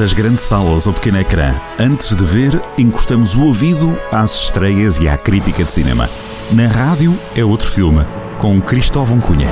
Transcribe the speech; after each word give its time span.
das 0.00 0.14
grandes 0.14 0.44
salas 0.44 0.88
ao 0.88 0.94
pequeno 0.94 1.20
ecrã. 1.20 1.54
Antes 1.78 2.16
de 2.16 2.24
ver, 2.24 2.58
encostamos 2.78 3.36
o 3.36 3.42
ouvido 3.42 3.94
às 4.10 4.44
estreias 4.44 4.96
e 4.96 5.06
à 5.06 5.18
crítica 5.18 5.62
de 5.62 5.70
cinema. 5.70 6.08
Na 6.52 6.66
rádio 6.68 7.18
é 7.36 7.44
outro 7.44 7.70
filme, 7.70 8.06
com 8.38 8.58
Cristóvão 8.62 9.20
Cunha. 9.20 9.48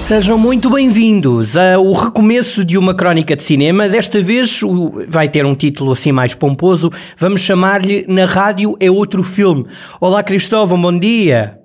Sejam 0.00 0.38
muito 0.38 0.70
bem-vindos 0.70 1.54
ao 1.54 1.92
recomeço 1.92 2.64
de 2.64 2.78
uma 2.78 2.94
crónica 2.94 3.36
de 3.36 3.42
cinema. 3.42 3.90
Desta 3.90 4.22
vez 4.22 4.62
vai 5.06 5.28
ter 5.28 5.44
um 5.44 5.54
título 5.54 5.92
assim 5.92 6.10
mais 6.10 6.34
pomposo. 6.34 6.90
Vamos 7.18 7.42
chamar-lhe 7.42 8.06
Na 8.08 8.24
Rádio 8.24 8.74
é 8.80 8.90
Outro 8.90 9.22
Filme. 9.22 9.66
Olá, 10.00 10.22
Cristóvão, 10.22 10.80
bom 10.80 10.98
dia. 10.98 11.58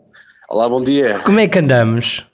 Olá, 0.49 0.67
bom 0.67 0.83
dia. 0.83 1.19
Como 1.23 1.39
é 1.39 1.47
que 1.47 1.59
andamos? 1.59 2.28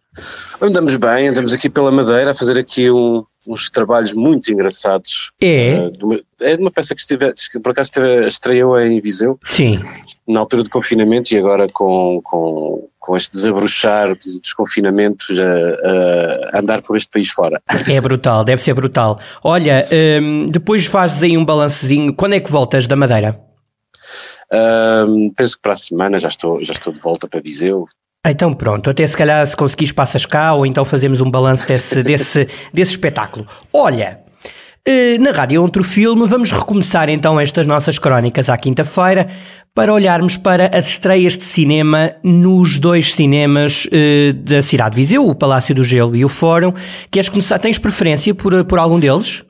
Andamos 0.61 0.95
bem, 0.95 1.27
andamos 1.27 1.53
aqui 1.53 1.69
pela 1.69 1.91
Madeira 1.91 2.31
a 2.31 2.33
fazer 2.33 2.57
aqui 2.57 2.89
um, 2.89 3.23
uns 3.47 3.69
trabalhos 3.69 4.13
muito 4.13 4.51
engraçados. 4.51 5.31
É? 5.41 5.77
Uh, 5.77 5.91
de 5.91 6.05
uma, 6.05 6.19
é 6.41 6.55
de 6.55 6.61
uma 6.61 6.71
peça 6.71 6.95
que, 6.95 7.01
estive, 7.01 7.33
que 7.33 7.59
por 7.59 7.71
acaso 7.71 7.89
esteve, 7.89 8.27
estreou 8.27 8.79
em 8.79 8.99
Viseu. 9.01 9.39
Sim. 9.43 9.79
Na 10.27 10.39
altura 10.39 10.63
do 10.63 10.69
confinamento 10.69 11.33
e 11.33 11.37
agora 11.37 11.67
com, 11.71 12.19
com, 12.23 12.87
com 12.99 13.15
este 13.15 13.31
desabrochar 13.31 14.17
de 14.17 14.39
desconfinamentos 14.41 15.39
a, 15.39 16.57
a, 16.57 16.59
andar 16.59 16.81
por 16.81 16.97
este 16.97 17.09
país 17.09 17.29
fora. 17.29 17.61
É 17.87 18.01
brutal, 18.01 18.43
deve 18.43 18.61
ser 18.61 18.73
brutal. 18.73 19.19
Olha, 19.43 19.85
um, 20.21 20.47
depois 20.47 20.85
fazes 20.85 21.21
aí 21.21 21.37
um 21.37 21.45
balancezinho. 21.45 22.13
Quando 22.15 22.33
é 22.33 22.39
que 22.39 22.51
voltas 22.51 22.87
da 22.87 22.95
Madeira? 22.95 23.39
Um, 24.51 25.31
penso 25.35 25.55
que 25.55 25.61
para 25.61 25.73
a 25.73 25.77
semana 25.77 26.17
já 26.17 26.29
estou, 26.29 26.63
já 26.63 26.73
estou 26.73 26.91
de 26.91 26.99
volta 26.99 27.27
para 27.27 27.41
Viseu. 27.41 27.85
Então 28.25 28.53
pronto, 28.53 28.89
até 28.89 29.05
se 29.05 29.15
calhar 29.15 29.45
se 29.45 29.55
conseguires 29.55 29.91
passas 29.91 30.25
cá 30.25 30.53
ou 30.53 30.65
então 30.65 30.83
fazemos 30.83 31.21
um 31.21 31.29
balanço 31.29 31.67
desse, 31.67 32.01
desse, 32.01 32.47
desse 32.73 32.91
espetáculo. 32.91 33.47
Olha, 33.71 34.19
eh, 34.87 35.17
na 35.19 35.31
Rádio 35.31 35.61
Outro 35.61 35.83
Filme 35.83 36.27
vamos 36.27 36.51
recomeçar 36.51 37.07
então 37.09 37.39
estas 37.39 37.65
nossas 37.65 37.99
crónicas 37.99 38.49
à 38.49 38.57
quinta-feira 38.57 39.27
para 39.75 39.93
olharmos 39.93 40.37
para 40.37 40.75
as 40.75 40.87
estreias 40.87 41.37
de 41.37 41.43
cinema 41.43 42.13
nos 42.23 42.79
dois 42.79 43.13
cinemas 43.13 43.87
eh, 43.91 44.31
da 44.33 44.61
cidade 44.61 44.91
de 44.91 45.01
Viseu, 45.01 45.27
o 45.27 45.35
Palácio 45.35 45.75
do 45.75 45.83
Gelo 45.83 46.15
e 46.15 46.23
o 46.23 46.29
Fórum. 46.29 46.73
Queres 47.11 47.29
começar? 47.29 47.59
Tens 47.59 47.77
preferência 47.77 48.33
por, 48.33 48.63
por 48.65 48.79
algum 48.79 48.99
deles? 48.99 49.43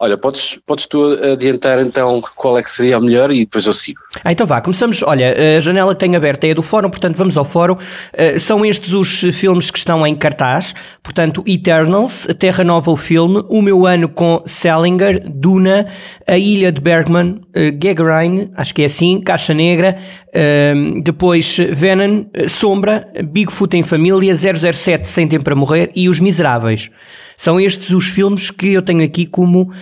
Olha, 0.00 0.16
podes, 0.16 0.60
podes 0.64 0.86
tu 0.86 1.18
adiantar 1.32 1.80
então 1.80 2.22
qual 2.36 2.56
é 2.56 2.62
que 2.62 2.70
seria 2.70 2.96
a 2.96 3.00
melhor 3.00 3.32
e 3.32 3.40
depois 3.40 3.66
eu 3.66 3.72
sigo. 3.72 3.98
Ah, 4.22 4.30
então 4.30 4.46
vá, 4.46 4.60
começamos. 4.60 5.02
Olha, 5.02 5.56
a 5.56 5.60
janela 5.60 5.92
que 5.92 5.98
tem 5.98 6.14
aberta 6.14 6.46
é 6.46 6.54
do 6.54 6.62
Fórum, 6.62 6.88
portanto 6.88 7.16
vamos 7.16 7.36
ao 7.36 7.44
Fórum. 7.44 7.74
Uh, 7.74 8.38
são 8.38 8.64
estes 8.64 8.94
os 8.94 9.20
filmes 9.34 9.72
que 9.72 9.78
estão 9.78 10.06
em 10.06 10.14
cartaz. 10.14 10.72
Portanto, 11.02 11.42
Eternals, 11.44 12.28
Terra 12.38 12.62
Nova 12.62 12.92
o 12.92 12.96
filme, 12.96 13.42
O 13.48 13.60
Meu 13.60 13.86
Ano 13.86 14.08
com 14.08 14.40
Salinger, 14.46 15.20
Duna, 15.28 15.88
A 16.28 16.38
Ilha 16.38 16.70
de 16.70 16.80
Bergman, 16.80 17.40
uh, 17.56 17.76
Gagarin, 17.76 18.52
acho 18.54 18.72
que 18.72 18.82
é 18.82 18.84
assim, 18.84 19.20
Caixa 19.20 19.52
Negra, 19.52 19.98
depois 21.02 21.56
Venom, 21.72 22.24
Sombra, 22.48 23.10
Bigfoot 23.24 23.76
em 23.76 23.82
Família, 23.82 24.34
007 24.34 25.06
Sem 25.06 25.26
Tempo 25.26 25.44
para 25.44 25.54
Morrer 25.54 25.90
e 25.94 26.08
Os 26.08 26.20
Miseráveis. 26.20 26.90
São 27.36 27.60
estes 27.60 27.90
os 27.90 28.08
filmes 28.08 28.50
que 28.50 28.72
eu 28.72 28.82
tenho 28.82 29.04
aqui 29.04 29.24
como 29.24 29.62
uh, 29.62 29.72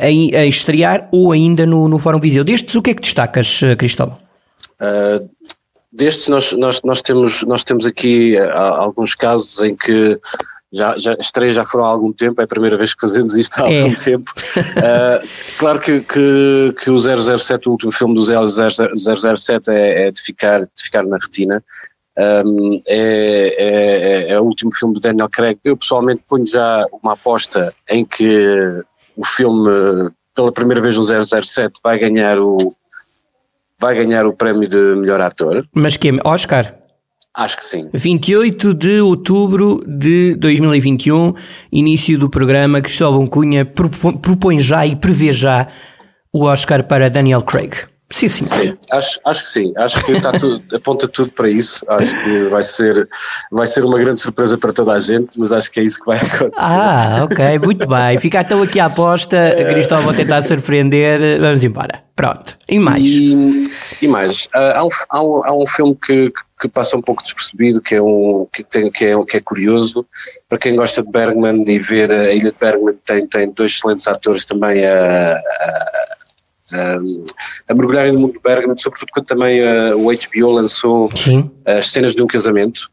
a, 0.00 0.38
a, 0.38 0.46
estrear 0.46 1.06
ou 1.12 1.32
ainda 1.32 1.66
no, 1.66 1.86
no 1.86 1.98
Fórum 1.98 2.18
Viseu. 2.18 2.42
Destes, 2.42 2.74
o 2.74 2.80
que 2.80 2.90
é 2.90 2.94
que 2.94 3.02
destacas, 3.02 3.62
eh, 3.62 3.76
Cristóvão? 3.76 4.16
Uh, 4.80 5.28
destes, 5.92 6.28
nós, 6.28 6.52
nós, 6.52 6.82
nós, 6.82 7.02
temos, 7.02 7.42
nós 7.42 7.64
temos 7.64 7.86
aqui 7.86 8.36
uh, 8.38 8.50
alguns 8.52 9.14
casos 9.14 9.62
em 9.62 9.74
que 9.74 10.20
já, 10.72 10.98
já 10.98 11.14
estreias 11.14 11.54
já 11.54 11.64
foram 11.64 11.86
há 11.86 11.88
algum 11.88 12.12
tempo, 12.12 12.40
é 12.40 12.44
a 12.44 12.48
primeira 12.48 12.76
vez 12.76 12.94
que 12.94 13.00
fazemos 13.00 13.36
isto 13.36 13.62
há 13.62 13.70
é. 13.70 13.82
algum 13.82 13.94
tempo. 13.94 14.32
Uh, 14.56 15.28
claro 15.58 15.80
que, 15.80 16.00
que, 16.00 16.74
que 16.82 16.90
o 16.90 16.98
007, 16.98 17.68
o 17.68 17.72
último 17.72 17.92
filme 17.92 18.14
do 18.14 18.22
007 18.22 19.70
é, 19.70 20.08
é 20.08 20.10
de, 20.10 20.20
ficar, 20.20 20.60
de 20.60 20.82
ficar 20.82 21.04
na 21.04 21.16
retina. 21.16 21.62
Um, 22.44 22.80
é, 22.86 23.54
é, 23.58 24.32
é, 24.32 24.40
o 24.40 24.44
último 24.44 24.74
filme 24.74 24.94
de 24.94 25.00
Daniel 25.00 25.28
Craig. 25.28 25.58
Eu 25.64 25.76
pessoalmente 25.76 26.22
ponho 26.28 26.44
já 26.44 26.84
uma 27.02 27.12
aposta 27.12 27.72
em 27.88 28.04
que 28.04 28.82
o 29.16 29.24
filme, 29.24 29.70
pela 30.34 30.52
primeira 30.52 30.80
vez 30.80 30.96
no 30.96 31.04
007, 31.04 31.80
vai 31.82 31.96
ganhar 31.98 32.38
o, 32.40 32.56
vai 33.80 33.94
ganhar 33.94 34.26
o 34.26 34.32
prémio 34.32 34.68
de 34.68 34.96
melhor 34.96 35.20
ator. 35.20 35.66
Mas 35.74 35.96
que 35.96 36.10
Oscar? 36.24 36.74
Acho 37.34 37.56
que 37.58 37.64
sim. 37.64 37.88
28 37.94 38.74
de 38.74 39.00
outubro 39.00 39.80
de 39.86 40.34
2021, 40.36 41.34
início 41.70 42.18
do 42.18 42.28
programa, 42.28 42.80
Cristóvão 42.80 43.26
Cunha 43.26 43.64
propõe 43.64 44.58
já 44.58 44.84
e 44.84 44.96
prevê 44.96 45.32
já 45.32 45.68
o 46.32 46.44
Oscar 46.44 46.82
para 46.84 47.08
Daniel 47.08 47.42
Craig. 47.42 47.86
Sim, 48.10 48.26
sim. 48.26 48.46
sim 48.46 48.76
acho, 48.90 49.20
acho 49.24 49.42
que 49.42 49.48
sim. 49.48 49.72
Acho 49.76 50.02
que 50.02 50.12
está 50.12 50.32
tudo, 50.32 50.62
aponta 50.74 51.06
tudo 51.06 51.30
para 51.30 51.48
isso. 51.48 51.84
Acho 51.88 52.24
que 52.24 52.48
vai 52.48 52.62
ser, 52.62 53.08
vai 53.52 53.66
ser 53.66 53.84
uma 53.84 53.98
grande 53.98 54.20
surpresa 54.20 54.56
para 54.56 54.72
toda 54.72 54.92
a 54.92 54.98
gente, 54.98 55.38
mas 55.38 55.52
acho 55.52 55.70
que 55.70 55.80
é 55.80 55.82
isso 55.82 56.00
que 56.00 56.06
vai 56.06 56.16
acontecer. 56.18 56.50
Ah, 56.56 57.20
ok, 57.24 57.58
muito 57.58 57.86
bem. 57.86 58.18
Fica 58.18 58.40
então 58.40 58.62
aqui 58.62 58.80
a 58.80 58.86
aposta. 58.86 59.36
É... 59.36 59.64
Cristóvão 59.72 60.14
tentar 60.14 60.42
surpreender. 60.42 61.38
Vamos 61.38 61.62
embora. 61.62 62.02
Pronto. 62.16 62.56
E 62.68 62.80
mais? 62.80 63.02
E, 63.04 63.64
e 64.02 64.08
mais. 64.08 64.48
há, 64.52 64.84
um, 64.84 64.88
há, 65.08 65.22
um, 65.22 65.44
há 65.44 65.54
um 65.54 65.66
filme 65.66 65.94
que, 65.94 66.32
que 66.60 66.66
passa 66.66 66.96
um 66.96 67.02
pouco 67.02 67.22
despercebido, 67.22 67.80
que 67.80 67.94
é, 67.94 68.02
um, 68.02 68.46
que, 68.52 68.64
tem, 68.64 68.90
que, 68.90 69.04
é, 69.04 69.24
que 69.24 69.36
é 69.36 69.40
curioso. 69.40 70.04
Para 70.48 70.58
quem 70.58 70.74
gosta 70.74 71.02
de 71.02 71.12
Bergman 71.12 71.62
e 71.64 71.78
ver 71.78 72.10
a 72.10 72.32
Ilha 72.32 72.50
de 72.50 72.58
Bergman, 72.58 72.96
tem, 73.04 73.26
tem 73.26 73.50
dois 73.50 73.72
excelentes 73.72 74.08
atores 74.08 74.44
também 74.44 74.84
a, 74.84 75.34
a 75.34 76.17
a 76.72 77.74
mergulharem 77.74 78.12
no 78.12 78.20
mundo 78.20 78.34
do 78.34 78.40
Bergman, 78.40 78.76
sobretudo 78.76 79.10
quando 79.12 79.26
também 79.26 79.62
uh, 79.62 79.96
o 79.96 80.10
HBO 80.12 80.50
lançou 80.50 81.08
Sim. 81.14 81.50
as 81.64 81.90
cenas 81.90 82.14
de 82.14 82.22
um 82.22 82.26
casamento, 82.26 82.90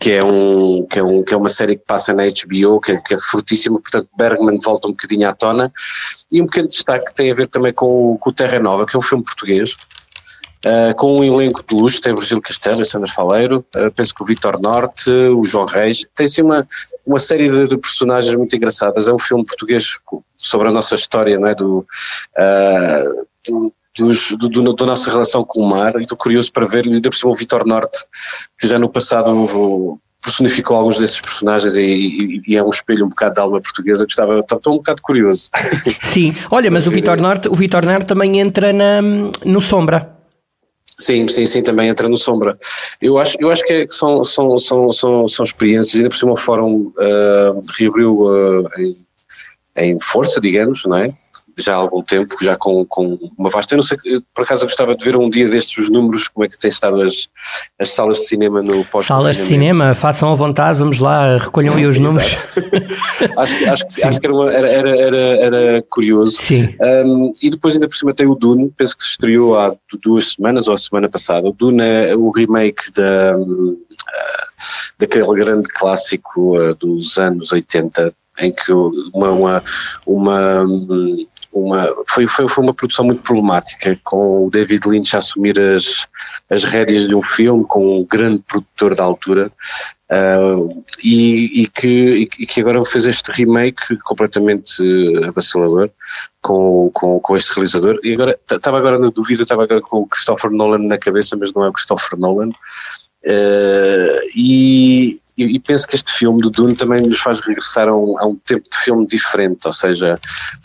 que 0.00 0.12
é, 0.12 0.24
um, 0.24 0.86
que, 0.86 0.98
é 0.98 1.02
um, 1.02 1.22
que 1.22 1.34
é 1.34 1.36
uma 1.36 1.48
série 1.48 1.76
que 1.76 1.84
passa 1.86 2.12
na 2.12 2.24
HBO, 2.24 2.80
que 2.80 2.92
é, 2.92 2.96
que 2.96 3.14
é 3.14 3.18
fortíssima, 3.18 3.80
portanto 3.80 4.08
Bergman 4.16 4.58
volta 4.58 4.88
um 4.88 4.92
bocadinho 4.92 5.28
à 5.28 5.32
tona, 5.32 5.70
e 6.30 6.40
um 6.40 6.46
pequeno 6.46 6.68
destaque 6.68 7.14
tem 7.14 7.30
a 7.30 7.34
ver 7.34 7.48
também 7.48 7.72
com, 7.72 8.16
com 8.18 8.30
o 8.30 8.32
Terra 8.32 8.58
Nova, 8.58 8.86
que 8.86 8.96
é 8.96 8.98
um 8.98 9.02
filme 9.02 9.24
português, 9.24 9.76
Uh, 10.64 10.94
com 10.94 11.18
um 11.18 11.24
elenco 11.24 11.64
de 11.66 11.74
luxo, 11.74 12.00
tem 12.00 12.14
Virgílio 12.14 12.40
Castelo, 12.40 12.84
Sandra 12.84 13.10
Faleiro, 13.10 13.64
uh, 13.74 13.90
penso 13.90 14.14
que 14.14 14.22
o 14.22 14.26
Vitor 14.26 14.60
Norte, 14.60 15.10
o 15.10 15.44
João 15.44 15.66
Reis, 15.66 16.06
tem 16.14 16.28
sim 16.28 16.42
uma, 16.42 16.66
uma 17.04 17.18
série 17.18 17.48
de, 17.48 17.66
de, 17.66 17.76
personagens 17.76 18.34
muito 18.36 18.54
engraçadas, 18.54 19.08
é 19.08 19.12
um 19.12 19.18
filme 19.18 19.44
português 19.44 19.98
sobre 20.36 20.68
a 20.68 20.70
nossa 20.70 20.94
história, 20.94 21.36
não 21.36 21.48
é, 21.48 21.54
do, 21.56 21.78
uh, 21.78 23.26
do 23.48 23.72
dos, 23.96 24.32
do, 24.32 24.48
do, 24.48 24.72
da 24.72 24.86
nossa 24.86 25.10
relação 25.10 25.44
com 25.44 25.60
o 25.60 25.68
mar, 25.68 25.96
e 25.96 26.02
estou 26.02 26.16
curioso 26.16 26.50
para 26.52 26.66
ver, 26.66 26.86
ainda 26.86 27.10
por 27.10 27.16
cima 27.16 27.32
o 27.32 27.34
Vitor 27.34 27.66
Norte, 27.66 28.04
que 28.58 28.66
já 28.66 28.78
no 28.78 28.88
passado 28.88 30.00
personificou 30.22 30.76
alguns 30.76 30.98
desses 30.98 31.20
personagens 31.20 31.74
e, 31.74 31.82
e, 31.82 32.42
e, 32.46 32.56
é 32.56 32.62
um 32.62 32.70
espelho 32.70 33.04
um 33.04 33.08
bocado 33.08 33.34
da 33.34 33.42
alma 33.42 33.60
portuguesa, 33.60 34.06
que 34.06 34.12
estava, 34.12 34.38
estou 34.38 34.74
um 34.74 34.76
bocado 34.76 35.02
curioso. 35.02 35.50
Sim, 36.00 36.34
olha, 36.50 36.70
mas 36.70 36.86
o 36.86 36.90
Vitor 36.90 37.20
Norte, 37.20 37.48
o 37.48 37.56
Vitor 37.56 37.84
Norte 37.84 38.06
também 38.06 38.38
entra 38.38 38.72
na, 38.72 39.02
no 39.02 39.60
Sombra. 39.60 40.11
Sim, 41.02 41.26
sim, 41.26 41.44
sim, 41.46 41.62
também 41.62 41.88
entra 41.88 42.08
no 42.08 42.16
sombra. 42.16 42.56
Eu 43.00 43.18
acho, 43.18 43.36
eu 43.40 43.50
acho 43.50 43.64
que 43.64 43.72
é, 43.72 43.86
são, 43.88 44.22
são, 44.22 44.56
são, 44.56 44.92
são, 44.92 45.26
são 45.26 45.44
experiências, 45.44 45.96
ainda 45.96 46.08
por 46.08 46.16
cima 46.16 46.32
o 46.32 46.36
fórum 46.36 46.92
uh, 46.96 47.60
reabriu 47.76 48.20
uh, 48.20 48.68
em, 48.78 49.06
em 49.76 49.98
força, 50.00 50.40
digamos, 50.40 50.84
não 50.84 50.96
é? 50.98 51.12
Já 51.58 51.74
há 51.74 51.76
algum 51.76 52.02
tempo, 52.02 52.36
já 52.40 52.56
com, 52.56 52.84
com 52.84 53.18
uma 53.36 53.50
vasta. 53.50 53.74
Eu 53.74 53.78
não 53.78 53.82
sei, 53.82 53.98
por 54.34 54.44
acaso 54.44 54.62
eu 54.62 54.68
gostava 54.68 54.94
de 54.94 55.04
ver 55.04 55.16
um 55.16 55.28
dia 55.28 55.48
destes 55.48 55.78
os 55.78 55.90
números, 55.90 56.28
como 56.28 56.44
é 56.44 56.48
que 56.48 56.58
têm 56.58 56.68
estado 56.68 57.00
as, 57.00 57.28
as 57.78 57.90
salas 57.90 58.18
de 58.18 58.26
cinema 58.26 58.62
no 58.62 58.84
pós 58.84 59.06
Salas 59.06 59.36
de 59.36 59.42
cinema, 59.44 59.94
façam 59.94 60.32
à 60.32 60.34
vontade, 60.34 60.78
vamos 60.78 60.98
lá, 60.98 61.36
recolham 61.36 61.74
aí 61.74 61.86
os 61.86 61.98
números. 62.00 62.46
acho, 63.36 63.58
que, 63.58 63.64
acho, 63.64 63.86
que, 63.86 64.04
acho 64.04 64.20
que 64.20 64.26
era, 64.26 64.68
era, 64.68 64.96
era, 64.96 65.16
era, 65.16 65.82
curioso. 65.90 66.36
Sim. 66.36 66.74
Um, 66.80 67.32
e 67.42 67.50
depois 67.50 67.74
ainda 67.74 67.88
por 67.88 67.96
cima 67.96 68.14
tem 68.14 68.26
o 68.26 68.34
Dune, 68.34 68.72
penso 68.76 68.96
que 68.96 69.04
se 69.04 69.10
estreou 69.10 69.58
há 69.58 69.74
duas 70.02 70.32
semanas 70.32 70.68
ou 70.68 70.74
a 70.74 70.76
semana 70.76 71.08
passada. 71.08 71.48
O 71.48 71.52
Dune 71.52 71.82
é 71.82 72.16
o 72.16 72.30
remake 72.30 72.92
da. 72.92 73.36
Uh, 73.36 73.78
daquele 74.98 75.34
grande 75.34 75.68
clássico 75.68 76.56
uh, 76.56 76.74
dos 76.74 77.18
anos 77.18 77.52
80, 77.52 78.14
em 78.40 78.52
que 78.52 78.72
uma, 78.72 79.30
uma, 79.30 79.64
uma 80.06 80.66
uma, 81.52 81.86
foi, 82.08 82.26
foi, 82.26 82.48
foi 82.48 82.64
uma 82.64 82.74
produção 82.74 83.04
muito 83.04 83.22
problemática, 83.22 83.98
com 84.02 84.46
o 84.46 84.50
David 84.50 84.88
Lynch 84.88 85.14
a 85.14 85.18
assumir 85.18 85.60
as, 85.60 86.08
as 86.48 86.64
rédeas 86.64 87.06
de 87.06 87.14
um 87.14 87.22
filme, 87.22 87.64
com 87.64 88.00
um 88.00 88.04
grande 88.04 88.42
produtor 88.48 88.94
da 88.94 89.04
altura, 89.04 89.52
uh, 90.10 90.84
e, 91.04 91.62
e, 91.62 91.66
que, 91.68 92.28
e 92.38 92.46
que 92.46 92.60
agora 92.60 92.84
fez 92.84 93.06
este 93.06 93.30
remake 93.32 93.96
completamente 93.98 94.82
avassalador 95.26 95.90
com, 96.40 96.90
com, 96.92 97.20
com 97.20 97.36
este 97.36 97.52
realizador. 97.54 97.98
E 98.02 98.14
agora, 98.14 98.38
estava 98.50 98.78
agora 98.78 98.98
na 98.98 99.10
dúvida, 99.10 99.42
estava 99.42 99.64
agora 99.64 99.80
com 99.80 99.98
o 99.98 100.06
Christopher 100.06 100.50
Nolan 100.50 100.78
na 100.78 100.98
cabeça, 100.98 101.36
mas 101.36 101.52
não 101.52 101.64
é 101.64 101.68
o 101.68 101.72
Christopher 101.72 102.18
Nolan. 102.18 102.50
Uh, 103.24 104.18
e, 104.34 105.20
e, 105.46 105.58
penso 105.58 105.86
que 105.86 105.94
este 105.94 106.12
filme 106.12 106.40
do 106.40 106.50
Dune 106.50 106.74
também 106.74 107.02
nos 107.02 107.20
faz 107.20 107.40
regressar 107.40 107.88
a 107.88 107.96
um, 107.96 108.18
a 108.18 108.26
um, 108.26 108.36
tempo 108.36 108.68
de 108.70 108.78
filme 108.78 109.06
diferente, 109.06 109.66
ou 109.66 109.72
seja, 109.72 110.18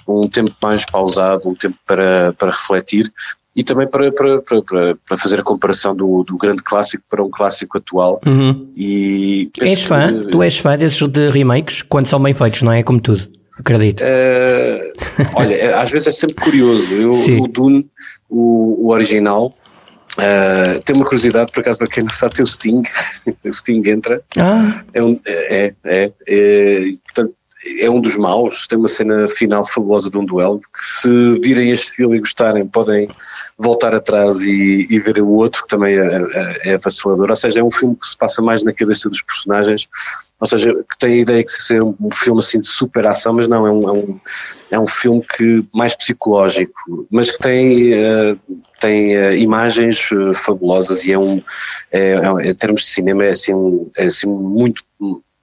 um 0.08 0.28
tempo 0.28 0.54
mais 0.62 0.86
pausado, 0.86 1.50
um 1.50 1.56
tempo 1.56 1.78
para, 1.86 2.34
para 2.34 2.52
refletir 2.52 3.12
e 3.56 3.64
também 3.64 3.88
para, 3.88 4.12
para, 4.12 4.42
para, 4.42 4.62
para 4.64 5.18
fazer 5.18 5.40
a 5.40 5.44
comparação 5.44 5.96
do, 5.96 6.24
do 6.24 6.38
grande 6.38 6.62
clássico 6.62 7.04
para 7.10 7.24
um 7.24 7.30
clássico 7.30 7.80
atual. 7.80 8.22
Uhum. 8.26 8.72
E 8.76 9.50
és 9.60 9.84
fã? 9.84 10.14
Que, 10.14 10.28
tu 10.30 10.44
és 10.44 10.58
fã 10.60 10.78
desses 10.78 11.08
de 11.08 11.30
remakes? 11.32 11.82
Quando 11.82 12.06
são 12.06 12.22
bem 12.22 12.36
feitos, 12.36 12.62
não 12.62 12.72
é? 12.72 12.84
Como 12.84 13.02
tudo. 13.02 13.28
Acredito. 13.60 14.04
Uh, 14.04 15.26
olha, 15.34 15.56
é, 15.56 15.74
às 15.74 15.90
vezes 15.90 16.08
é 16.08 16.12
sempre 16.12 16.36
curioso. 16.36 16.94
Eu, 16.94 17.12
o 17.42 17.48
Dune, 17.48 17.88
o, 18.30 18.86
o 18.86 18.92
original, 18.92 19.52
Uh, 20.18 20.82
tem 20.82 20.96
uma 20.96 21.06
curiosidade, 21.06 21.52
por 21.52 21.62
acaso, 21.62 21.78
para 21.78 21.88
quem 21.88 22.04
não 22.04 22.12
sabe, 22.12 22.34
tem 22.34 22.44
o 22.44 22.48
Sting. 22.48 22.82
o 23.46 23.54
Sting 23.54 23.84
entra. 23.88 24.22
Ah. 24.38 24.84
É, 24.94 25.04
um, 25.04 25.20
é, 25.26 25.74
é, 25.84 26.12
é, 26.28 26.92
portanto, 27.06 27.36
é 27.80 27.90
um 27.90 28.00
dos 28.00 28.16
maus, 28.18 28.68
tem 28.68 28.78
uma 28.78 28.88
cena 28.88 29.28
final 29.28 29.66
fabulosa 29.66 30.10
de 30.10 30.18
um 30.18 30.26
duelo, 30.26 30.60
que 30.60 30.86
se 30.86 31.40
virem 31.40 31.72
este 31.72 31.96
filme 31.96 32.18
e 32.18 32.20
gostarem, 32.20 32.68
podem 32.68 33.10
voltar 33.58 33.96
atrás 33.96 34.42
e, 34.42 34.88
e 34.90 35.00
ver 35.00 35.20
o 35.20 35.30
outro, 35.30 35.64
que 35.64 35.68
também 35.68 35.98
é, 35.98 36.06
é, 36.06 36.74
é 36.74 36.78
vacilador, 36.78 37.30
ou 37.30 37.36
seja, 37.36 37.60
é 37.60 37.64
um 37.64 37.72
filme 37.72 37.96
que 37.96 38.08
se 38.08 38.18
passa 38.18 38.42
mais 38.42 38.64
na 38.64 38.72
cabeça 38.72 39.10
dos 39.10 39.22
personagens, 39.22 39.88
ou 40.40 40.48
seja, 40.48 40.74
que 40.74 40.98
tem 41.00 41.14
a 41.14 41.22
ideia 41.22 41.44
de 41.44 41.64
ser 41.64 41.82
um, 41.82 41.96
um 42.00 42.12
filme 42.12 42.40
assim 42.40 42.60
de 42.60 42.68
super 42.68 43.08
ação, 43.08 43.34
mas 43.34 43.48
não, 43.48 43.66
é 43.66 43.72
um, 43.72 43.90
é 43.90 43.92
um, 43.92 44.20
é 44.72 44.80
um 44.80 44.88
filme 44.88 45.26
que 45.36 45.66
mais 45.74 45.96
psicológico, 45.96 47.08
mas 47.10 47.32
que 47.32 47.40
tem... 47.40 47.94
Uh, 47.94 48.40
tem 48.80 49.18
uh, 49.18 49.36
imagens 49.36 50.12
uh, 50.12 50.36
fabulosas 50.36 51.04
e 51.06 51.12
é 51.12 51.18
um, 51.18 51.42
é, 51.92 52.14
é, 52.14 52.50
em 52.50 52.54
termos 52.54 52.82
de 52.82 52.88
cinema 52.88 53.26
é 53.26 53.30
assim, 53.30 53.54
é 53.98 54.06
assim 54.06 54.28
muito, 54.28 54.84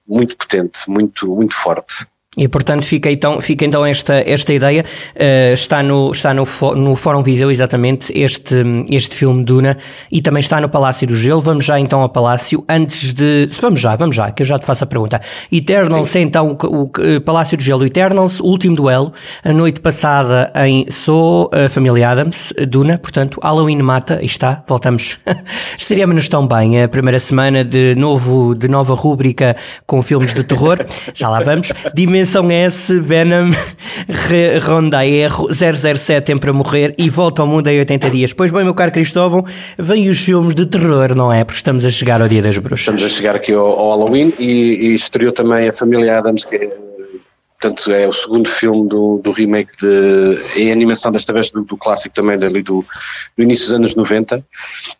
muito 0.07 0.37
potente, 0.37 0.89
muito, 0.89 1.27
muito 1.27 1.53
forte. 1.55 2.05
E 2.37 2.47
portanto 2.49 2.83
fica 2.83 3.09
então, 3.09 3.39
fica 3.39 3.63
então 3.63 3.85
esta, 3.85 4.15
esta 4.15 4.53
ideia, 4.53 4.83
uh, 5.15 5.53
está, 5.53 5.81
no, 5.81 6.11
está 6.11 6.33
no, 6.33 6.43
no 6.75 6.95
Fórum 6.95 7.23
Viseu 7.23 7.49
exatamente 7.49 8.11
este, 8.17 8.55
este 8.91 9.15
filme 9.15 9.43
Duna 9.43 9.77
e 10.11 10.21
também 10.21 10.41
está 10.41 10.59
no 10.59 10.67
Palácio 10.67 11.07
do 11.07 11.15
Gelo. 11.15 11.39
Vamos 11.39 11.63
já 11.63 11.79
então 11.79 12.01
ao 12.01 12.09
Palácio, 12.09 12.63
antes 12.67 13.13
de. 13.13 13.47
Vamos 13.61 13.79
já, 13.79 13.95
vamos 13.95 14.15
já, 14.15 14.31
que 14.31 14.43
eu 14.43 14.47
já 14.47 14.59
te 14.59 14.65
faço 14.65 14.83
a 14.83 14.87
pergunta. 14.87 15.21
Eternals, 15.49 16.09
Sim. 16.09 16.21
então, 16.21 16.57
o, 16.61 16.65
o, 16.65 16.83
o, 16.83 17.21
Palácio 17.21 17.57
do 17.57 17.63
Gelo, 17.63 17.85
Eternals, 17.85 18.41
último 18.41 18.75
duelo, 18.75 19.13
a 19.43 19.53
noite 19.53 19.79
passada 19.79 20.51
em 20.55 20.85
So, 20.91 21.45
uh, 21.45 21.69
Família 21.69 22.09
Adams, 22.09 22.53
Duna, 22.67 22.97
portanto, 22.97 23.39
Halloween 23.41 23.81
mata, 23.81 24.19
e 24.21 24.25
está, 24.25 24.61
voltamos. 24.67 25.19
Estaríamos 25.77 26.27
tão 26.27 26.45
bem, 26.45 26.83
a 26.83 26.89
primeira 26.89 27.19
semana 27.19 27.63
de, 27.63 27.95
novo, 27.95 28.53
de 28.53 28.67
nova 28.67 28.93
rúbrica 28.93 29.55
com 29.87 30.01
filmes 30.01 30.33
de 30.33 30.43
terror, 30.43 30.85
já 31.13 31.29
lá 31.29 31.39
vamos. 31.39 31.71
Dimensão 31.93 32.24
Dimensão 32.25 32.49
S, 32.49 32.99
Venom, 33.01 33.51
Ronda 34.65 35.05
Erro, 35.05 35.47
007 35.53 36.25
Tempo 36.25 36.41
para 36.41 36.51
Morrer 36.51 36.95
e 36.97 37.07
Volta 37.07 37.43
ao 37.43 37.47
Mundo 37.47 37.67
em 37.67 37.77
80 37.77 38.09
Dias. 38.09 38.33
Pois 38.33 38.49
bem, 38.49 38.63
meu 38.63 38.73
caro 38.73 38.91
Cristóvão, 38.91 39.45
vêm 39.77 40.09
os 40.09 40.17
filmes 40.17 40.55
de 40.55 40.65
terror, 40.65 41.15
não 41.15 41.31
é? 41.31 41.43
Porque 41.43 41.57
estamos 41.57 41.85
a 41.85 41.91
chegar 41.91 42.23
ao 42.23 42.27
Dia 42.27 42.41
das 42.41 42.57
Bruxas. 42.57 42.79
Estamos 42.79 43.03
a 43.03 43.09
chegar 43.09 43.35
aqui 43.35 43.53
ao, 43.53 43.67
ao 43.67 43.91
Halloween 43.91 44.33
e, 44.39 44.87
e 44.87 44.93
estreou 44.95 45.31
também 45.31 45.69
a 45.69 45.73
Família 45.73 46.17
Adams, 46.17 46.45
que 46.45 46.55
é 46.55 46.77
portanto 47.61 47.91
é 47.93 48.07
o 48.07 48.13
segundo 48.13 48.49
filme 48.49 48.89
do, 48.89 49.19
do 49.23 49.31
remake 49.31 49.71
de, 49.77 50.59
em 50.59 50.71
animação 50.71 51.11
desta 51.11 51.31
vez 51.31 51.51
do, 51.51 51.63
do 51.63 51.77
clássico 51.77 52.15
também 52.15 52.35
ali 52.35 52.63
do, 52.63 52.83
do, 53.37 53.43
início 53.43 53.65
dos 53.65 53.75
anos 53.75 53.95
90 53.95 54.43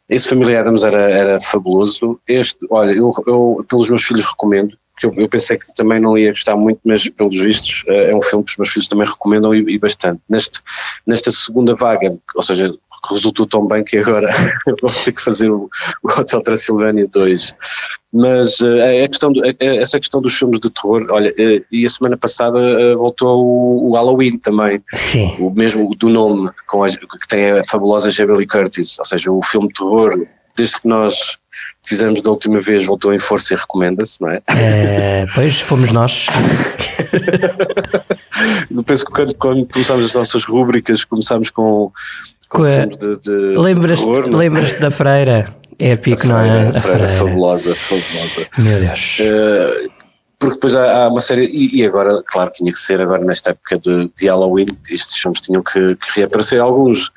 esse 0.08 0.30
Família 0.30 0.62
Adams 0.62 0.84
era, 0.84 1.10
era 1.10 1.40
fabuloso 1.40 2.18
este, 2.26 2.66
olha, 2.70 2.92
eu, 2.92 3.12
eu 3.28 3.66
pelos 3.68 3.90
meus 3.90 4.04
filhos 4.04 4.26
recomendo 4.26 4.76
que 4.98 5.06
eu, 5.06 5.14
eu, 5.18 5.28
pensei 5.28 5.58
que 5.58 5.74
também 5.76 6.00
não 6.00 6.18
ia 6.18 6.32
gostar 6.32 6.56
muito, 6.56 6.80
mas 6.86 7.08
pelos 7.10 7.38
vistos 7.38 7.84
eh, 7.88 8.12
é 8.12 8.16
um 8.16 8.22
filme 8.22 8.46
que 8.46 8.52
os 8.52 8.58
meus 8.58 8.70
filhos 8.70 8.88
também 8.88 9.08
recomendam 9.08 9.54
e, 9.54 9.60
e 9.74 9.78
bastante. 9.78 10.22
Neste, 10.30 10.60
nesta 11.06 11.32
segunda 11.32 11.76
vaga, 11.76 12.10
ou 12.34 12.44
seja, 12.44 12.74
resultou 13.10 13.46
tão 13.46 13.68
bem 13.68 13.84
que 13.84 13.98
agora 13.98 14.30
vou 14.82 14.92
ter 14.92 15.12
que 15.12 15.22
fazer 15.22 15.50
o, 15.50 15.70
o 16.04 16.08
Hotel 16.20 16.42
Transilvânia 16.42 17.08
2. 17.08 17.56
Mas 18.14 18.62
uh, 18.62 19.04
a 19.04 19.08
questão 19.10 19.32
do, 19.32 19.42
essa 19.60 20.00
questão 20.00 20.22
dos 20.22 20.34
filmes 20.34 20.60
de 20.62 20.70
terror, 20.70 21.06
olha, 21.10 21.32
uh, 21.32 21.66
e 21.70 21.86
a 21.86 21.90
semana 21.90 22.16
passada 22.16 22.96
voltou 22.96 23.44
o, 23.44 23.90
o, 23.90 23.94
Halloween 23.96 24.38
também, 24.38 24.82
Sim. 24.96 25.36
o 25.40 25.50
mesmo 25.50 25.94
do 25.96 26.10
nome, 26.10 26.50
com 26.66 26.84
a, 26.84 26.90
que 26.90 27.28
tem 27.28 27.52
a 27.52 27.64
fabulosa 27.66 28.10
Jamie 28.10 28.38
Lee 28.38 28.48
Curtis, 28.48 28.98
ou 29.00 29.06
seja, 29.06 29.32
o 29.32 29.44
filme 29.44 29.68
de 29.68 29.74
terror, 29.74 30.26
desde 30.56 30.80
que 30.80 30.88
nós 30.88 31.38
fizemos 31.84 32.22
da 32.22 32.32
última 32.32 32.60
vez 32.60 32.86
voltou 32.86 33.14
em 33.14 33.20
força 33.20 33.54
e 33.54 33.58
recomenda-se, 33.58 34.22
não 34.22 34.30
é? 34.30 34.42
é? 34.50 35.26
Pois, 35.34 35.60
fomos 35.62 35.92
nós. 35.92 36.28
Eu 38.70 38.84
penso 38.84 39.06
que 39.06 39.12
quando, 39.12 39.34
quando 39.36 39.68
começámos 39.68 40.06
as 40.06 40.14
nossas 40.14 40.44
rúbricas, 40.44 41.04
começámos 41.04 41.50
com, 41.50 41.92
com, 42.50 42.64
de, 42.64 43.18
de, 43.20 43.58
lembras-te, 43.58 44.08
é? 44.08 44.36
lembras 44.36 44.74
da 44.80 44.92
freira? 44.92 45.54
Épico, 45.78 46.28
não 46.28 46.40
é? 46.40 46.68
A 46.70 46.72
freira, 46.72 46.78
a 46.78 46.82
freira, 46.82 47.08
fabulosa, 47.08 47.76
fabulosa. 47.76 48.48
Meu 48.58 48.80
Deus. 48.80 49.20
Uh, 49.20 49.92
porque 50.38 50.56
depois 50.56 50.76
há, 50.76 51.04
há 51.04 51.08
uma 51.08 51.22
série, 51.22 51.46
e, 51.46 51.82
e, 51.82 51.86
agora, 51.86 52.22
claro, 52.26 52.52
tinha 52.52 52.72
que 52.72 52.80
ser 52.80 53.02
agora 53.02 53.24
nesta 53.24 53.52
época 53.52 53.78
de, 53.80 54.12
de 54.18 54.28
Halloween, 54.28 54.68
estes 54.90 55.18
filmes 55.18 55.42
tinham 55.42 55.64
que, 55.64 55.96
que 55.96 56.20
reaparecer. 56.20 56.62
Alguns 56.62 57.12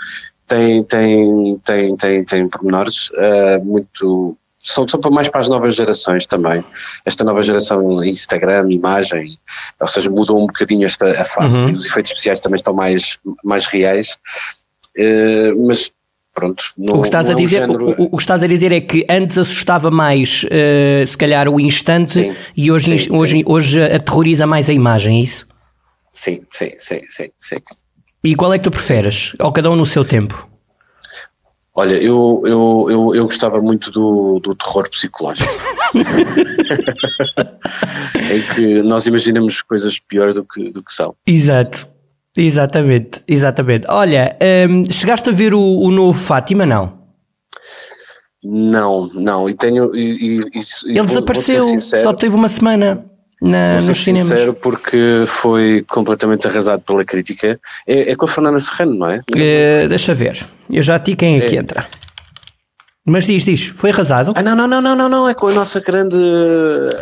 têm, 0.49 0.83
têm, 0.85 1.59
têm, 1.65 1.97
têm, 1.97 2.25
têm 2.25 2.49
pormenores 2.49 3.11
uh, 3.11 3.65
muito 3.65 4.37
são, 4.61 4.87
são 4.87 5.01
mais 5.11 5.29
para 5.29 5.41
as 5.41 5.49
novas 5.49 5.77
gerações 5.77 6.27
também. 6.27 6.65
Esta 7.05 7.25
nova 7.25 7.43
geração 7.43 8.05
Instagram, 8.05 8.71
imagem, 8.71 9.39
ou 9.81 9.89
seja, 9.89 10.11
mudou 10.11 10.43
um 10.43 10.47
bocadinho 10.47 10.85
esta 10.85 11.11
a 11.11 11.25
face. 11.25 11.57
Uhum. 11.57 11.77
Os 11.77 11.87
efeitos 11.87 12.11
especiais 12.11 12.41
também 12.41 12.57
estão 12.57 12.75
mais, 12.75 13.19
mais 13.45 13.67
reais. 13.67 14.19
Uh, 14.99 15.67
mas 15.67 15.93
pronto. 16.35 16.65
Não, 16.77 16.97
o, 16.97 17.01
que 17.03 17.09
estás 17.09 17.31
a 17.31 17.33
é 17.33 17.37
dizer, 17.37 17.63
um 17.63 17.67
género... 17.67 18.03
o, 18.03 18.05
o, 18.07 18.17
que 18.17 18.23
estás 18.23 18.43
a 18.43 18.47
dizer 18.47 18.73
é 18.73 18.81
que 18.81 19.07
antes 19.09 19.39
assustava 19.39 19.91
mais, 19.91 20.45
uh, 20.45 21.07
se 21.07 21.17
calhar, 21.17 21.49
o 21.49 21.61
instante 21.61 22.13
sim, 22.13 22.37
e 22.57 22.71
hoje, 22.71 22.99
sim, 22.99 23.17
hoje, 23.17 23.39
sim. 23.39 23.45
hoje 23.47 23.83
aterroriza 23.83 24.47
mais 24.47 24.69
a 24.69 24.73
imagem, 24.73 25.19
é 25.19 25.23
isso? 25.23 25.47
Sim, 26.13 26.41
sim, 26.51 26.71
sim, 26.79 27.01
sim, 27.09 27.31
sim. 27.39 27.57
E 28.23 28.35
qual 28.35 28.53
é 28.53 28.59
que 28.59 28.65
tu 28.65 28.71
preferes? 28.71 29.35
Ou 29.39 29.53
cada 29.53 29.71
um 29.71 29.77
no 29.77 29.87
seu 29.87 30.05
tempo? 30.05 30.49
Olha, 31.75 31.95
eu, 31.95 32.43
eu, 32.45 32.87
eu, 32.91 33.15
eu 33.15 33.25
gostava 33.25 33.61
muito 33.61 33.93
do, 33.93 34.41
do 34.41 34.55
terror 34.55 34.91
psicológico. 34.91 35.49
em 38.31 38.43
que 38.55 38.83
nós 38.83 39.07
imaginamos 39.07 39.63
coisas 39.63 40.01
piores 40.01 40.35
do 40.35 40.45
que, 40.45 40.73
do 40.73 40.83
que 40.83 40.93
são. 40.93 41.15
Exato. 41.25 41.87
Exatamente, 42.37 43.23
exatamente. 43.27 43.87
Olha, 43.89 44.37
hum, 44.69 44.85
chegaste 44.91 45.29
a 45.29 45.33
ver 45.33 45.55
o, 45.55 45.61
o 45.61 45.91
novo 45.91 46.19
Fátima, 46.19 46.65
não? 46.65 46.99
Não, 48.43 49.09
não, 49.13 49.51
e 49.51 49.55
tenho. 49.55 49.95
E, 49.95 50.01
e, 50.01 50.61
e 50.87 50.91
Ele 50.91 50.99
vou, 50.99 51.07
desapareceu, 51.07 51.63
vou 51.63 51.81
só 51.81 52.13
teve 52.13 52.37
uma 52.37 52.49
semana 52.49 53.05
na, 53.41 53.81
nos 53.81 54.03
cinemas. 54.03 54.29
sincero, 54.29 54.55
porque 54.55 55.25
foi 55.27 55.85
completamente 55.89 56.47
arrasado 56.47 56.83
pela 56.83 57.05
crítica. 57.05 57.59
É, 57.87 58.13
é 58.13 58.17
com 58.17 58.25
a 58.25 58.29
Fernanda 58.29 58.59
Serrano, 58.61 58.95
não 58.95 59.11
é? 59.11 59.21
é 59.37 59.87
deixa 59.89 60.15
ver. 60.15 60.45
Eu 60.71 60.83
já 60.83 60.99
ti 60.99 61.15
quem 61.15 61.39
é, 61.39 61.41
que 61.41 61.57
entra. 61.57 61.87
Mas 63.09 63.27
diz, 63.27 63.43
diz, 63.43 63.73
foi 63.75 63.91
arrasado? 63.91 64.33
Ah, 64.35 64.43
não, 64.43 64.55
não, 64.55 64.69
não, 64.69 64.83
não, 64.83 64.95
não, 64.95 65.09
não, 65.09 65.29
é 65.29 65.33
com 65.33 65.49
a 65.49 65.53
nossa 65.53 65.81
grande. 65.81 66.17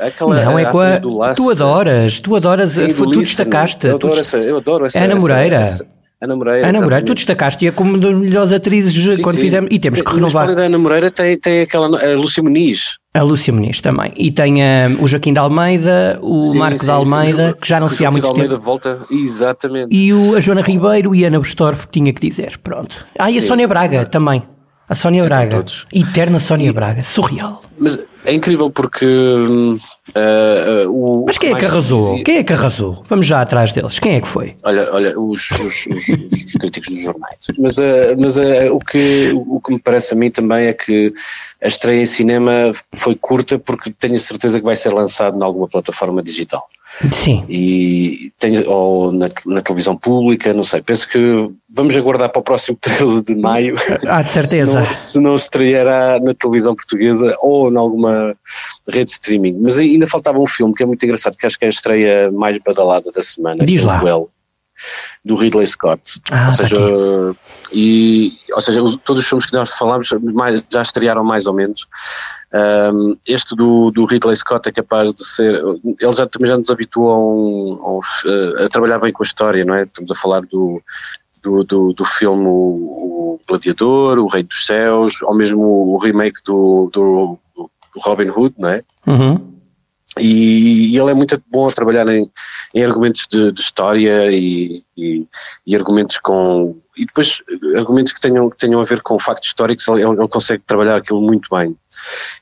Aquela 0.01 0.45
não, 0.45 0.59
é 0.59 0.65
com 0.67 0.79
a. 0.79 1.35
Tu 1.35 1.51
adoras, 1.51 2.21
tu 2.21 2.37
adoras, 2.37 2.71
Sim, 2.73 2.95
tu 2.95 3.07
destacaste. 3.17 3.89
Eu 3.89 3.97
adoro, 3.97 4.15
tu, 4.15 4.21
essa, 4.21 4.37
eu 4.37 4.57
adoro 4.59 4.87
essa. 4.87 5.03
Ana 5.03 5.17
Moreira. 5.17 5.57
Essa. 5.57 5.85
Ana 6.21 6.37
Moreira. 6.37 6.69
Ana 6.69 6.81
Moreira, 6.81 7.05
tu 7.05 7.13
destacaste-a 7.13 7.73
como 7.73 7.91
uma 7.91 7.99
das 7.99 8.15
melhores 8.15 8.53
atrizes 8.53 9.17
sim, 9.17 9.21
quando 9.21 9.35
sim. 9.35 9.43
fizemos. 9.43 9.69
E 9.73 9.81
temos 9.81 10.01
que 10.01 10.15
renovar. 10.15 10.49
A 10.49 10.55
da 10.55 10.63
Ana 10.63 10.79
Moreira 10.79 11.11
tem, 11.11 11.37
tem 11.39 11.63
aquela. 11.63 11.87
A 12.01 12.17
Lúcia 12.17 12.41
Muniz. 12.41 12.99
A 13.17 13.23
Lúcia 13.23 13.53
Muniz 13.53 13.81
também. 13.81 14.13
E 14.17 14.31
tem 14.31 14.57
uh, 14.57 15.03
o 15.03 15.09
Joaquim 15.09 15.33
de 15.33 15.39
Almeida, 15.39 16.19
o 16.23 16.43
sim, 16.43 16.59
Marco 16.59 16.85
de 16.85 16.91
Almeida, 16.91 17.57
que 17.59 17.67
já 17.67 17.81
não 17.81 17.89
se 17.89 18.05
há 18.05 18.11
muito 18.11 18.25
tempo. 18.25 18.41
Almeida 18.41 18.59
volta, 18.59 19.01
exatamente. 19.11 19.89
E 19.91 20.13
o, 20.13 20.37
a 20.37 20.41
Joana 20.41 20.61
Ribeiro 20.61 21.15
e 21.15 21.25
a 21.25 21.29
Ana 21.29 21.39
Bustorff, 21.39 21.87
que 21.87 21.99
tinha 21.99 22.13
que 22.13 22.21
dizer. 22.21 22.59
Pronto. 22.59 23.07
Ah, 23.19 23.31
e 23.31 23.39
a 23.39 23.43
Sónia 23.43 23.67
Braga 23.67 24.05
também. 24.05 24.43
A 24.89 24.95
Sónia 24.95 25.25
Braga. 25.25 25.57
Todos. 25.57 25.87
Eterna 25.93 26.39
Sónia 26.39 26.73
Braga. 26.73 27.03
Surreal. 27.03 27.63
Mas 27.79 27.99
é 28.25 28.33
incrível 28.33 28.71
porque. 28.71 29.05
Uh, 29.05 30.89
uh, 30.89 31.25
Mas 31.27 31.37
quem 31.37 31.53
é 31.53 31.57
que 31.57 31.65
arrasou? 31.65 31.99
Dizia... 31.99 32.25
Quem 32.25 32.37
é 32.39 32.45
que 32.45 32.53
arrasou? 32.53 33.03
Vamos 33.09 33.27
já 33.27 33.41
atrás 33.41 33.73
deles. 33.73 33.99
Quem 33.99 34.15
é 34.15 34.21
que 34.21 34.29
foi? 34.29 34.55
Olha, 34.63 34.89
olha 34.93 35.19
os, 35.19 35.51
os, 35.51 35.87
os, 35.89 36.09
os 36.09 36.53
críticos 36.53 36.95
dos 36.95 37.03
jornais. 37.03 37.39
Mas, 37.59 37.79
uh, 37.79 38.17
mas 38.19 38.37
o, 38.71 38.79
que, 38.79 39.33
o 39.35 39.61
que 39.61 39.73
me 39.73 39.81
parece 39.81 40.15
a 40.15 40.17
mim 40.17 40.31
também 40.31 40.67
é 40.67 40.73
que 40.73 41.13
a 41.61 41.67
estreia 41.67 42.03
em 42.03 42.07
cinema 42.07 42.71
foi 42.95 43.17
curta 43.17 43.59
porque 43.59 43.91
tenho 43.91 44.15
a 44.15 44.19
certeza 44.19 44.61
que 44.61 44.65
vai 44.65 44.77
ser 44.77 44.95
lançado 44.95 45.37
em 45.37 45.43
alguma 45.43 45.69
plataforma 45.69 46.23
digital. 46.23 46.67
Sim. 47.13 47.45
E 47.49 48.33
tem, 48.39 48.67
ou 48.67 49.13
na, 49.13 49.29
na, 49.47 49.61
televisão 49.61 49.97
pública, 49.97 50.53
não 50.55 50.63
sei. 50.63 50.81
Penso 50.81 51.09
que 51.09 51.51
vamos 51.69 51.95
aguardar 51.97 52.31
para 52.31 52.41
o 52.41 52.43
próximo 52.43 52.77
13 52.81 53.23
de 53.25 53.37
maio. 53.37 53.75
Ah, 54.07 54.23
de 54.23 54.31
certeza. 54.31 54.71
se, 54.71 54.87
não, 54.87 54.93
se 54.93 55.21
não 55.21 55.37
estreará 55.37 56.19
na 56.21 56.35
televisão 56.35 56.75
portuguesa 56.75 57.35
ou 57.41 57.71
em 57.71 57.77
alguma 57.77 58.35
rede 58.89 59.07
de 59.07 59.13
streaming. 59.13 59.59
Mas 59.61 59.79
ainda 59.79 60.07
faltava 60.07 60.39
um 60.39 60.47
filme 60.47 60.75
que 60.75 60.83
é 60.83 60.87
muito 60.87 61.05
engraçado, 61.05 61.37
que 61.37 61.47
acho 61.47 61.59
que 61.59 61.65
é 61.65 61.69
a 61.69 61.71
estreia 61.71 62.31
mais 62.31 62.59
badalada 62.59 63.11
da 63.11 63.23
semana. 63.23 63.65
Diz 63.65 63.83
lá. 63.83 64.03
Well, 64.03 64.31
do 65.25 65.35
Ridley 65.35 65.67
Scott. 65.67 66.21
Ah, 66.31 66.47
ou 66.47 66.53
seja, 66.53 66.77
tá 66.77 67.41
e, 67.73 68.33
ou 68.53 68.61
seja, 68.61 68.81
todos 69.05 69.23
os 69.23 69.29
filmes 69.29 69.47
que 69.47 69.55
nós 69.55 69.71
falamos 69.71 70.09
mais, 70.35 70.63
já 70.71 70.83
estrearam 70.83 71.25
mais 71.25 71.47
ou 71.47 71.55
menos. 71.55 71.87
Um, 72.93 73.17
este 73.27 73.55
do, 73.55 73.91
do 73.91 74.05
Ridley 74.05 74.37
Scott 74.37 74.69
é 74.69 74.73
capaz 74.73 75.13
de 75.13 75.25
ser. 75.25 75.63
Ele 76.01 76.13
já, 76.13 76.27
também 76.27 76.49
já 76.49 76.57
nos 76.57 76.71
habituou 76.71 77.11
a, 77.11 77.19
um, 77.19 78.01
a, 78.61 78.65
a, 78.65 78.69
trabalhar 78.69 78.99
bem 78.99 79.13
com 79.13 79.23
a 79.23 79.27
história, 79.27 79.65
não 79.65 79.75
é? 79.75 79.83
Estamos 79.83 80.11
a 80.11 80.15
falar 80.15 80.43
do, 80.43 80.81
do, 81.43 81.65
do, 81.65 81.93
do 81.93 82.05
filme 82.05 82.47
o, 82.47 83.41
Gladiador, 83.49 84.19
O 84.19 84.27
Rei 84.27 84.43
dos 84.43 84.67
Céus, 84.67 85.23
ou 85.23 85.35
mesmo 85.35 85.61
o 85.61 85.99
remake 85.99 86.41
do, 86.45 86.91
do, 86.93 87.39
do 87.55 87.71
Robin 87.99 88.29
Hood, 88.29 88.55
não 88.59 88.69
é? 88.69 88.85
Uhum. 89.07 89.56
E, 90.19 90.93
e, 90.93 90.99
ele 90.99 91.11
é 91.11 91.15
muito 91.15 91.41
bom 91.51 91.69
a 91.69 91.73
trabalhar 91.73 92.09
em, 92.09 92.31
em 92.75 92.85
argumentos 92.85 93.27
de, 93.31 93.53
de 93.53 93.61
história 93.61 94.33
e, 94.33 94.83
e, 94.97 95.27
e, 95.67 95.77
argumentos 95.77 96.19
com 96.19 96.77
e 96.97 97.05
depois 97.05 97.43
argumentos 97.77 98.13
que 98.13 98.21
tenham, 98.21 98.49
que 98.49 98.57
tenham 98.57 98.81
a 98.81 98.85
ver 98.85 99.03
com 99.03 99.19
factos 99.19 99.49
históricos, 99.49 99.87
ele, 99.89 100.03
ele 100.03 100.29
consegue 100.29 100.63
trabalhar 100.67 100.97
aquilo 100.97 101.21
muito 101.21 101.55
bem. 101.55 101.77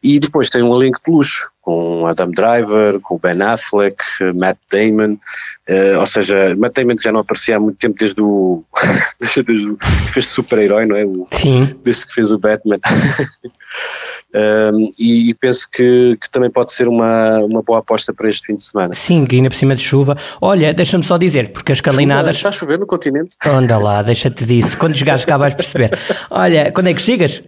E 0.03 0.21
depois 0.21 0.51
tem 0.51 0.63
um 0.63 0.75
elenco 0.75 1.01
de 1.05 1.11
luxo, 1.11 1.49
com 1.65 2.07
Adam 2.07 2.31
Driver, 2.31 3.01
com 3.01 3.19
Ben 3.19 3.41
Affleck, 3.41 3.97
Matt 4.35 4.59
Damon, 4.71 5.15
uh, 5.15 5.99
ou 5.99 6.07
seja, 6.07 6.55
Matt 6.57 6.75
Damon 6.75 6.95
já 7.01 7.11
não 7.11 7.21
aparecia 7.21 7.57
há 7.57 7.61
muito 7.61 7.79
tempo 7.79 7.97
desde 7.99 8.21
o, 8.21 8.63
desde 9.47 9.71
o 9.71 9.77
que 9.79 10.13
fez 10.13 10.27
super-herói, 10.27 10.85
não 10.85 10.95
é? 10.95 11.07
O, 11.07 11.27
Sim. 11.31 11.75
Desde 11.83 12.07
que 12.07 12.15
fez 12.15 12.33
o 12.33 12.39
Batman. 12.39 12.77
um, 14.75 14.91
e, 14.99 15.31
e, 15.31 15.35
penso 15.35 15.67
que, 15.73 16.19
que, 16.21 16.31
também 16.31 16.51
pode 16.51 16.71
ser 16.71 16.87
uma, 16.87 17.39
uma 17.39 17.63
boa 17.63 17.79
aposta 17.79 18.13
para 18.13 18.29
este 18.29 18.47
fim 18.47 18.57
de 18.57 18.63
semana. 18.63 18.95
Sim, 18.95 19.27
ainda 19.33 19.49
por 19.49 19.57
cima 19.57 19.75
de 19.75 19.83
chuva. 19.83 20.17
Olha, 20.43 20.75
deixa-me 20.75 21.03
só 21.03 21.17
dizer, 21.17 21.51
porque 21.51 21.73
as 21.73 21.81
calinadas... 21.81 22.37
Está 22.37 22.51
a 22.51 22.53
chover 22.53 22.79
no 22.79 22.87
continente? 22.87 23.37
Anda 23.43 23.79
lá, 23.79 24.03
deixa-te 24.03 24.45
disso. 24.45 24.77
Quando 24.77 24.97
chegares 24.97 25.25
cá 25.25 25.39
vais 25.39 25.55
perceber. 25.55 25.99
Olha, 26.29 26.71
quando 26.73 26.89
é 26.89 26.95
que 26.95 27.01
chegas? 27.01 27.43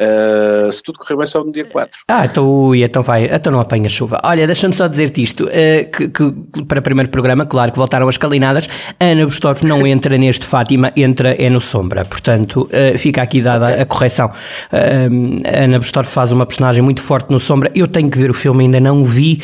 Uh, 0.00 0.72
se 0.72 0.82
tudo 0.82 0.98
correr 0.98 1.14
bem 1.14 1.26
só 1.26 1.44
no 1.44 1.52
dia 1.52 1.66
4. 1.66 2.00
Ah, 2.08 2.24
então, 2.24 2.48
ui, 2.48 2.82
então 2.82 3.02
vai, 3.02 3.26
então 3.26 3.52
não 3.52 3.60
apanha 3.60 3.86
chuva. 3.86 4.18
Olha, 4.24 4.46
deixa-me 4.46 4.72
só 4.72 4.88
dizer-te 4.88 5.20
isto, 5.20 5.44
uh, 5.44 5.90
que, 5.92 6.08
que, 6.08 6.64
para 6.64 6.78
o 6.78 6.82
primeiro 6.82 7.10
programa, 7.10 7.44
claro 7.44 7.70
que 7.70 7.76
voltaram 7.76 8.08
as 8.08 8.16
calinadas, 8.16 8.66
Ana 8.98 9.26
Bustorff 9.26 9.66
não 9.66 9.84
entra 9.86 10.16
neste 10.16 10.46
Fátima, 10.46 10.90
entra 10.96 11.34
é 11.34 11.50
no 11.50 11.60
Sombra, 11.60 12.06
portanto 12.06 12.62
uh, 12.72 12.96
fica 12.96 13.20
aqui 13.20 13.42
dada 13.42 13.66
okay. 13.68 13.82
a 13.82 13.84
correção. 13.84 14.32
Ana 14.72 15.78
Bustorff 15.78 16.10
faz 16.10 16.32
uma 16.32 16.46
personagem 16.46 16.82
muito 16.82 17.02
forte 17.02 17.30
no 17.30 17.38
Sombra, 17.38 17.70
eu 17.74 17.86
tenho 17.86 18.10
que 18.10 18.18
ver 18.18 18.30
o 18.30 18.34
filme, 18.34 18.64
ainda 18.64 18.80
não 18.80 19.02
o 19.02 19.04
vi, 19.04 19.42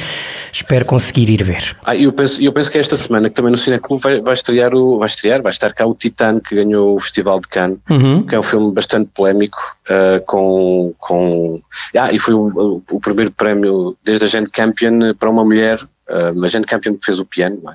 espero 0.50 0.86
conseguir 0.86 1.28
ir 1.28 1.42
ver. 1.42 1.76
Ah, 1.84 1.94
eu 1.94 2.10
penso, 2.12 2.42
eu 2.42 2.50
penso 2.50 2.70
que 2.70 2.78
esta 2.78 2.96
semana, 2.96 3.28
que 3.28 3.34
também 3.34 3.52
no 3.52 3.58
Cineclube 3.58 4.02
vai, 4.02 4.22
vai 4.22 4.32
estrear, 4.32 4.74
o, 4.74 4.98
vai 4.98 5.06
estrear, 5.06 5.42
vai 5.42 5.50
estar 5.50 5.74
cá 5.74 5.84
o 5.84 5.94
Titan, 5.94 6.40
que 6.40 6.54
ganhou 6.54 6.94
o 6.94 6.98
Festival 6.98 7.40
de 7.40 7.48
Cannes, 7.48 7.78
uhum. 7.90 8.22
que 8.22 8.34
é 8.34 8.38
um 8.38 8.42
filme 8.42 8.72
bastante 8.72 9.10
polémico, 9.14 9.76
com 10.24 10.45
com. 10.46 10.94
com 10.98 11.62
ah, 11.96 12.12
e 12.12 12.18
foi 12.18 12.34
o, 12.34 12.82
o 12.90 13.00
primeiro 13.00 13.32
prémio 13.32 13.96
desde 14.04 14.24
a 14.24 14.28
Gente 14.28 14.50
Campion 14.50 15.14
para 15.18 15.30
uma 15.30 15.44
mulher, 15.44 15.82
uh, 15.82 16.44
a 16.44 16.48
Gente 16.48 16.66
Campion 16.66 16.94
que 16.94 17.04
fez 17.04 17.18
o 17.18 17.24
piano, 17.24 17.60
é? 17.68 17.74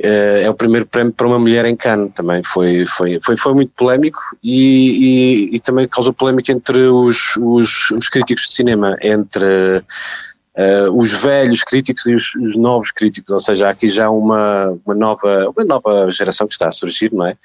Uh, 0.00 0.44
é 0.44 0.50
o 0.50 0.54
primeiro 0.54 0.86
prémio 0.86 1.12
para 1.12 1.26
uma 1.26 1.38
mulher 1.38 1.64
em 1.64 1.76
Cannes 1.76 2.12
também, 2.14 2.42
foi, 2.42 2.84
foi, 2.86 3.18
foi, 3.22 3.36
foi 3.36 3.54
muito 3.54 3.72
polémico 3.76 4.18
e, 4.42 5.50
e, 5.50 5.56
e 5.56 5.60
também 5.60 5.86
causou 5.86 6.12
polémica 6.12 6.50
entre 6.52 6.78
os, 6.88 7.36
os, 7.36 7.90
os 7.92 8.08
críticos 8.08 8.48
de 8.48 8.54
cinema, 8.54 8.96
entre 9.00 9.82
Uh, 10.56 10.88
os 10.96 11.10
velhos 11.10 11.64
críticos 11.64 12.06
e 12.06 12.14
os, 12.14 12.32
os, 12.36 12.54
novos 12.54 12.92
críticos, 12.92 13.32
ou 13.32 13.40
seja, 13.40 13.66
há 13.66 13.70
aqui 13.70 13.88
já 13.88 14.08
uma, 14.08 14.78
uma, 14.86 14.94
nova, 14.94 15.48
uma 15.48 15.64
nova 15.64 16.08
geração 16.12 16.46
que 16.46 16.52
está 16.52 16.68
a 16.68 16.70
surgir, 16.70 17.12
não 17.12 17.26
é? 17.26 17.36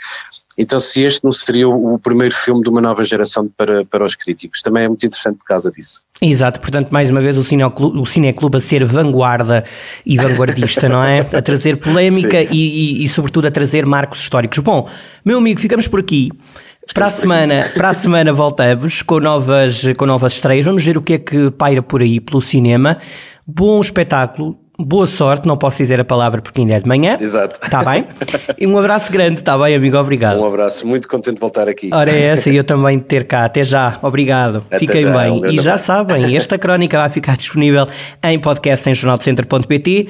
Então, 0.61 0.77
se 0.77 1.01
este 1.03 1.23
não 1.23 1.31
seria 1.31 1.69
o, 1.69 1.97
primeiro 1.97 2.35
filme 2.35 2.61
de 2.61 2.69
uma 2.69 2.81
nova 2.81 3.05
geração 3.05 3.49
para, 3.55 3.85
para 3.85 4.03
os 4.03 4.13
críticos, 4.13 4.61
também 4.61 4.83
é 4.83 4.87
muito 4.89 5.05
interessante 5.05 5.37
por 5.37 5.45
causa 5.45 5.71
disso. 5.71 6.03
Exato, 6.21 6.59
portanto, 6.59 6.89
mais 6.89 7.09
uma 7.09 7.21
vez 7.21 7.37
o 7.37 7.45
Cineclube, 7.45 7.97
o 7.97 8.05
Cineclube 8.05 8.57
a 8.57 8.59
ser 8.59 8.83
vanguarda 8.83 9.63
e 10.05 10.17
vanguardista, 10.17 10.89
não 10.89 11.01
é? 11.01 11.21
A 11.21 11.41
trazer 11.41 11.77
polémica 11.77 12.41
e, 12.41 12.47
e, 12.51 13.03
e, 13.05 13.07
sobretudo, 13.07 13.47
a 13.47 13.51
trazer 13.51 13.85
marcos 13.85 14.19
históricos. 14.19 14.59
Bom, 14.59 14.89
meu 15.23 15.37
amigo, 15.37 15.61
ficamos 15.61 15.87
por 15.87 16.01
aqui. 16.01 16.29
Para 16.93 17.05
a 17.05 17.09
semana, 17.09 17.65
para 17.73 17.89
a 17.89 17.93
semana 17.93 18.33
voltamos 18.33 19.01
com 19.01 19.21
novas, 19.21 19.83
com 19.97 20.05
novas 20.05 20.33
estreias. 20.33 20.65
Vamos 20.65 20.83
ver 20.83 20.97
o 20.97 21.01
que 21.01 21.13
é 21.13 21.17
que 21.19 21.51
paira 21.51 21.81
por 21.81 22.01
aí 22.01 22.19
pelo 22.19 22.41
cinema. 22.41 22.97
Bom 23.47 23.79
espetáculo 23.79 24.59
Boa 24.81 25.05
sorte, 25.05 25.45
não 25.45 25.57
posso 25.57 25.77
dizer 25.79 25.99
a 25.99 26.05
palavra 26.05 26.41
porque 26.41 26.61
ainda 26.61 26.75
é 26.75 26.79
de 26.79 26.87
manhã. 26.87 27.17
Exato. 27.19 27.59
Está 27.61 27.83
bem? 27.83 28.05
E 28.57 28.65
um 28.65 28.77
abraço 28.77 29.11
grande, 29.11 29.41
está 29.41 29.57
bem, 29.57 29.75
amigo? 29.75 29.97
Obrigado. 29.97 30.39
Um 30.39 30.45
abraço, 30.45 30.87
muito 30.87 31.05
contente 31.05 31.35
de 31.35 31.41
voltar 31.41 31.67
aqui. 31.67 31.89
Ora, 31.91 32.09
é 32.09 32.27
essa, 32.27 32.49
e 32.49 32.55
eu 32.55 32.63
também 32.63 32.97
de 32.97 33.03
ter 33.03 33.27
cá. 33.27 33.43
Até 33.43 33.65
já, 33.65 33.99
obrigado. 34.01 34.63
Até 34.67 34.79
Fiquem 34.79 35.01
já, 35.01 35.17
bem. 35.17 35.31
Um 35.31 35.45
e 35.47 35.57
já 35.59 35.77
sabem, 35.77 36.33
esta 36.37 36.57
crónica 36.57 36.97
vai 36.97 37.09
ficar 37.09 37.35
disponível 37.35 37.89
em 38.23 38.39
podcast 38.39 38.89
em 38.89 38.93
jornaldocentro.pt. 38.93 40.07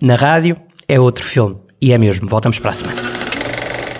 Na 0.00 0.14
rádio 0.14 0.56
é 0.86 1.00
outro 1.00 1.24
filme. 1.24 1.56
E 1.82 1.92
é 1.92 1.98
mesmo. 1.98 2.28
Voltamos 2.28 2.60
para 2.60 2.70
a 2.70 2.74
semana. 2.74 3.02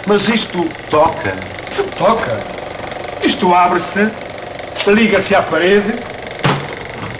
Mas 0.06 0.28
isto 0.28 0.64
toca. 0.90 1.32
Se 1.72 1.82
toca. 1.98 2.38
Isto 3.24 3.52
abre-se, 3.52 4.08
liga-se 4.86 5.34
à 5.34 5.42
parede 5.42 5.92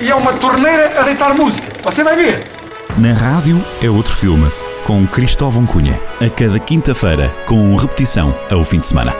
e 0.00 0.10
é 0.10 0.14
uma 0.14 0.32
torneira 0.34 1.00
a 1.00 1.02
deitar 1.02 1.34
música. 1.34 1.66
Você 1.82 2.04
vai 2.04 2.14
ver. 2.14 2.53
Na 2.96 3.12
rádio 3.12 3.60
é 3.82 3.90
outro 3.90 4.14
filme, 4.14 4.48
com 4.86 5.04
Cristóvão 5.04 5.66
Cunha, 5.66 6.00
a 6.20 6.30
cada 6.30 6.60
quinta-feira, 6.60 7.28
com 7.44 7.74
repetição 7.74 8.32
ao 8.48 8.62
fim 8.62 8.78
de 8.78 8.86
semana. 8.86 9.12